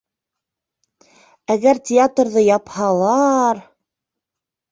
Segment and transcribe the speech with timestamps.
[1.57, 3.63] Әгәр театрҙы япһалар...